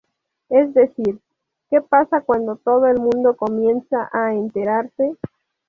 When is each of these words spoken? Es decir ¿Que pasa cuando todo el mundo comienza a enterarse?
Es 0.49 0.73
decir 0.73 1.21
¿Que 1.69 1.79
pasa 1.83 2.21
cuando 2.21 2.55
todo 2.55 2.87
el 2.87 2.97
mundo 2.99 3.35
comienza 3.37 4.09
a 4.11 4.33
enterarse? 4.33 5.15